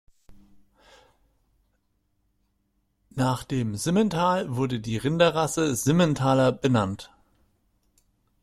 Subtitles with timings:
[3.11, 7.13] Nach dem Simmental wurde die Rinderrasse Simmentaler benannt.